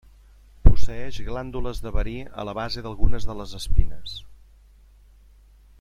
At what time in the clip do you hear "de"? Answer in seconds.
1.87-1.93, 3.33-3.37